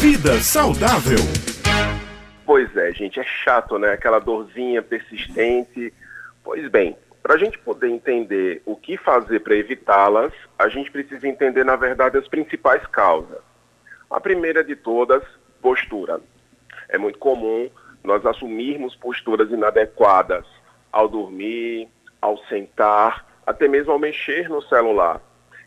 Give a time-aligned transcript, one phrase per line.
[0.00, 1.18] Vida saudável.
[2.46, 3.92] Pois é, gente, é chato, né?
[3.92, 5.92] Aquela dorzinha persistente.
[6.42, 11.28] Pois bem, para a gente poder entender o que fazer para evitá-las, a gente precisa
[11.28, 13.40] entender, na verdade, as principais causas.
[14.10, 15.22] A primeira de todas,
[15.60, 16.18] postura.
[16.88, 17.68] É muito comum
[18.02, 20.46] nós assumirmos posturas inadequadas
[20.90, 21.90] ao dormir,
[22.22, 25.20] ao sentar, até mesmo ao mexer no celular.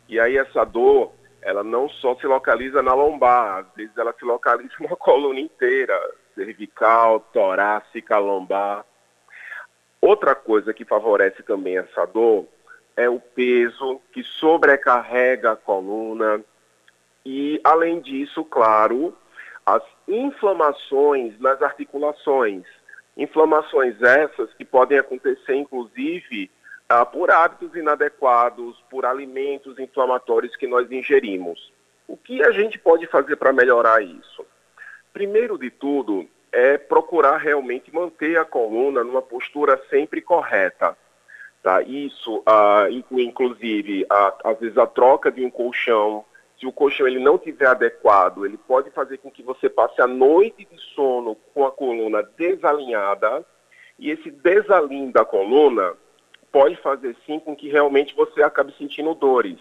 [0.09, 1.13] E aí essa dor,
[1.46, 6.00] ela não só se localiza na lombar, às vezes ela se localiza na coluna inteira,
[6.34, 8.86] cervical, torácica, lombar.
[10.02, 12.45] Outra coisa que favorece também essa dor
[12.95, 16.44] é o peso que sobrecarrega a coluna
[17.26, 19.16] e, além disso, claro,
[19.66, 22.64] as inflamações nas articulações.
[23.16, 26.52] Inflamações essas que podem acontecer, inclusive,
[26.90, 31.72] ah, por hábitos inadequados, por alimentos inflamatórios que nós ingerimos.
[32.08, 34.46] O que a gente pode fazer para melhorar isso?
[35.12, 40.98] Primeiro de tudo, é procurar realmente manter a coluna numa postura sempre correta.
[41.64, 41.81] Tá?
[41.81, 46.25] Isso ah, inclui, inclusive, a, às vezes, a troca de um colchão,
[46.59, 50.08] se o colchão ele não tiver adequado, ele pode fazer com que você passe a
[50.08, 53.45] noite de sono com a coluna desalinhada,
[53.97, 55.94] e esse desalinho da coluna
[56.54, 59.58] pode fazer sim com que realmente você acabe sentindo dores.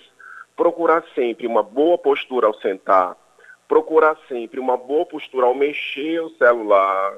[0.54, 3.16] Procurar sempre uma boa postura ao sentar,
[3.66, 7.16] procurar sempre uma boa postura ao mexer o celular.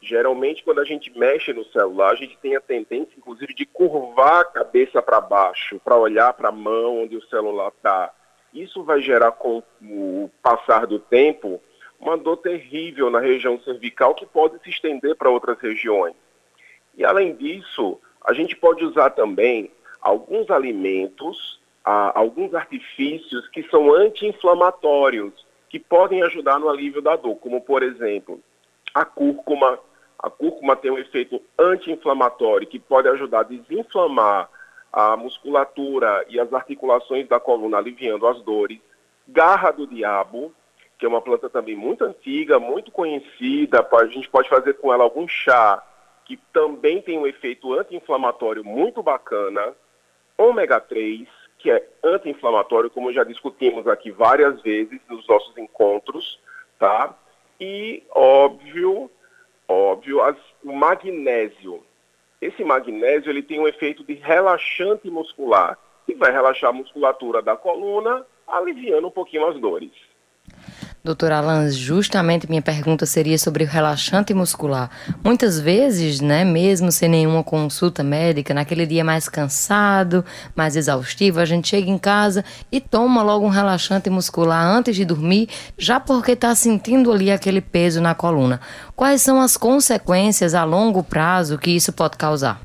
[0.00, 4.42] Geralmente, quando a gente mexe no celular, a gente tem a tendência, inclusive, de curvar
[4.42, 8.12] a cabeça para baixo, para olhar para a mão onde o celular está.
[8.54, 11.60] Isso vai gerar, com o passar do tempo,
[11.98, 16.14] uma dor terrível na região cervical que pode se estender para outras regiões.
[16.96, 25.46] E além disso, a gente pode usar também alguns alimentos, alguns artifícios que são anti-inflamatórios,
[25.68, 28.40] que podem ajudar no alívio da dor, como por exemplo,
[28.92, 29.78] a cúrcuma.
[30.18, 34.48] A cúrcuma tem um efeito anti-inflamatório que pode ajudar a desinflamar
[34.92, 38.80] a musculatura e as articulações da coluna, aliviando as dores.
[39.28, 40.52] Garra do diabo,
[40.98, 45.04] que é uma planta também muito antiga, muito conhecida, a gente pode fazer com ela
[45.04, 45.82] algum chá,
[46.26, 49.74] que também tem um efeito anti-inflamatório muito bacana.
[50.36, 51.26] Ômega 3,
[51.58, 56.38] que é anti-inflamatório, como já discutimos aqui várias vezes nos nossos encontros,
[56.78, 57.16] tá?
[57.60, 59.10] E, óbvio,
[59.68, 61.82] óbvio, as, o magnésio,
[62.40, 67.56] esse magnésio ele tem um efeito de relaxante muscular, que vai relaxar a musculatura da
[67.56, 69.92] coluna, aliviando um pouquinho as dores.
[71.06, 74.90] Doutor Alan, justamente minha pergunta seria sobre o relaxante muscular.
[75.22, 80.24] Muitas vezes, né, mesmo sem nenhuma consulta médica, naquele dia mais cansado,
[80.56, 85.04] mais exaustivo, a gente chega em casa e toma logo um relaxante muscular antes de
[85.04, 88.60] dormir, já porque está sentindo ali aquele peso na coluna.
[88.96, 92.60] Quais são as consequências a longo prazo que isso pode causar?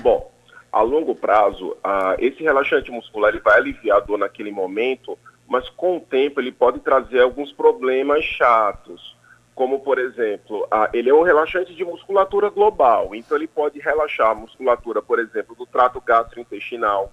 [0.00, 0.32] Bom,
[0.72, 5.18] a longo prazo, uh, esse relaxante muscular ele vai aliviar a dor naquele momento,
[5.48, 9.16] mas com o tempo ele pode trazer alguns problemas chatos,
[9.54, 14.30] como por exemplo, a, ele é um relaxante de musculatura global, então ele pode relaxar
[14.30, 17.12] a musculatura, por exemplo, do trato gastrointestinal.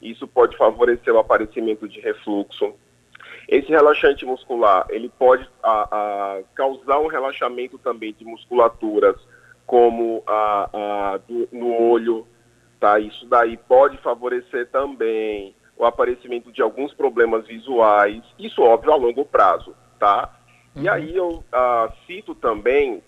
[0.00, 2.74] Isso pode favorecer o aparecimento de refluxo.
[3.48, 9.16] Esse relaxante muscular, ele pode a, a, causar um relaxamento também de musculaturas,
[9.66, 12.26] como a, do, no olho,
[12.78, 12.98] tá?
[12.98, 19.24] Isso daí pode favorecer também o aparecimento de alguns problemas visuais, isso óbvio a longo
[19.24, 20.34] prazo, tá?
[20.74, 20.82] Uhum.
[20.82, 23.00] E aí eu uh, cito também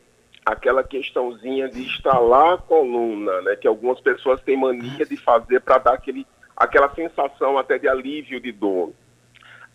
[0.47, 5.79] aquela questãozinha de instalar a coluna, né, que algumas pessoas têm mania de fazer para
[5.79, 6.27] dar aquele,
[6.57, 8.93] aquela sensação até de alívio de dor.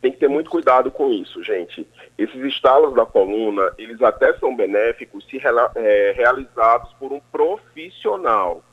[0.02, 1.88] Tem que ter muito cuidado com isso, gente.
[2.18, 5.42] Esses estalos da coluna, eles até são benéficos se
[5.76, 8.64] é, realizados por um profissional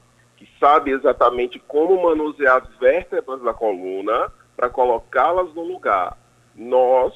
[0.42, 6.18] que sabe exatamente como manusear as vértebras da coluna para colocá-las no lugar.
[6.56, 7.14] Nós,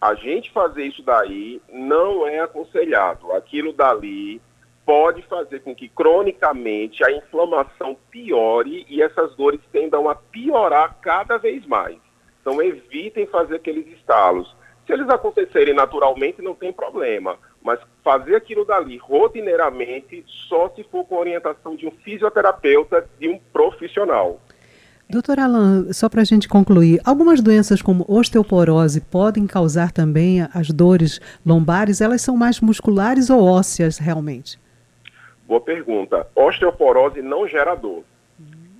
[0.00, 3.30] a gente fazer isso daí não é aconselhado.
[3.32, 4.42] Aquilo dali
[4.84, 11.38] pode fazer com que cronicamente a inflamação piore e essas dores tendam a piorar cada
[11.38, 11.98] vez mais.
[12.40, 14.56] Então evitem fazer aqueles estalos.
[14.86, 21.04] Se eles acontecerem naturalmente, não tem problema mas fazer aquilo dali rotineiramente só se for
[21.04, 24.40] com orientação de um fisioterapeuta, de um profissional.
[25.08, 30.70] Doutor Alan, só para a gente concluir, algumas doenças como osteoporose podem causar também as
[30.70, 32.00] dores lombares?
[32.00, 34.56] Elas são mais musculares ou ósseas realmente?
[35.48, 36.28] Boa pergunta.
[36.36, 38.04] Osteoporose não gera dor.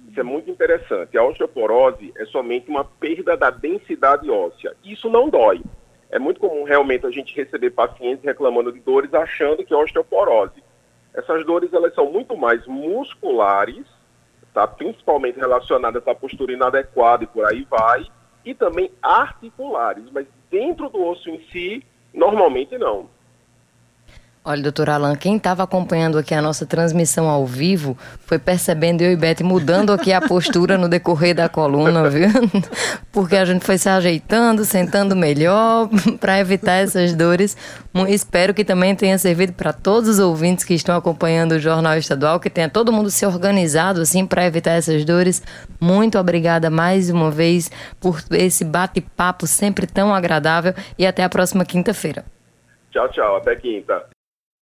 [0.09, 1.19] Isso é muito interessante.
[1.19, 4.73] A osteoporose é somente uma perda da densidade óssea.
[4.85, 5.61] Isso não dói.
[6.10, 10.62] É muito comum realmente a gente receber pacientes reclamando de dores achando que é osteoporose.
[11.14, 13.86] Essas dores elas são muito mais musculares,
[14.52, 14.66] tá?
[14.66, 18.06] principalmente relacionadas à postura inadequada e por aí vai,
[18.44, 23.08] e também articulares, mas dentro do osso em si, normalmente não.
[24.42, 27.94] Olha, doutor Alan, quem estava acompanhando aqui a nossa transmissão ao vivo
[28.25, 32.31] foi percebendo eu e Beth mudando aqui a postura no decorrer da coluna, viu?
[33.12, 37.54] Porque a gente foi se ajeitando, sentando melhor para evitar essas dores.
[38.08, 42.40] Espero que também tenha servido para todos os ouvintes que estão acompanhando o Jornal Estadual,
[42.40, 45.43] que tenha todo mundo se organizado assim para evitar essas dores.
[45.78, 47.70] Muito obrigada mais uma vez
[48.00, 52.25] por esse bate-papo sempre tão agradável e até a próxima quinta-feira.
[52.90, 53.36] Tchau, tchau.
[53.36, 54.08] Até quinta.